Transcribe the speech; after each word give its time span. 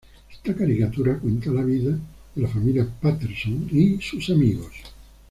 Esta 0.31 0.55
caricatura 0.55 1.19
cuenta 1.19 1.51
la 1.51 1.61
vida 1.61 1.91
de 2.33 2.41
la 2.41 2.47
familia 2.47 2.89
"Patterson" 3.01 3.67
y 3.71 4.01
sus 4.01 4.31
amigos. 4.31 4.73